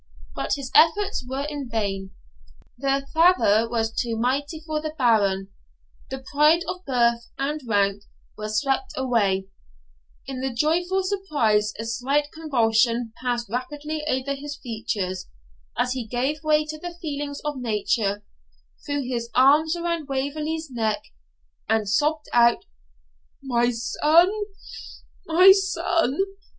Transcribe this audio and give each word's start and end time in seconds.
But 0.33 0.53
his 0.55 0.71
efforts 0.73 1.23
were 1.29 1.45
in 1.47 1.69
vain; 1.69 2.09
the 2.75 3.05
father 3.13 3.69
was 3.69 3.93
too 3.93 4.17
mighty 4.17 4.59
for 4.65 4.81
the 4.81 4.95
Baron; 4.97 5.49
the 6.09 6.25
pride 6.33 6.61
of 6.67 6.83
birth 6.85 7.29
and 7.37 7.61
rank 7.67 8.01
were 8.35 8.49
swept 8.49 8.93
away; 8.95 9.45
in 10.25 10.41
the 10.41 10.51
joyful 10.51 11.03
surprise 11.03 11.71
a 11.77 11.85
slight 11.85 12.31
convulsion 12.33 13.13
passed 13.21 13.47
rapidly 13.47 14.01
over 14.07 14.33
his 14.33 14.57
features, 14.57 15.27
as 15.77 15.91
he 15.91 16.07
gave 16.07 16.41
way 16.43 16.65
to 16.65 16.79
the 16.79 16.95
feelings 16.99 17.39
of 17.45 17.57
nature, 17.59 18.23
threw 18.83 19.03
his 19.03 19.29
arms 19.35 19.75
around 19.75 20.09
Waverley's 20.09 20.71
neck, 20.71 21.03
and 21.69 21.87
sobbed 21.87 22.25
out 22.33 22.65
'My 23.43 23.69
son, 23.69 24.31
my 25.27 25.51
son! 25.51 26.17